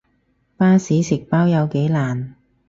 [0.57, 2.35] 巴士食包有幾難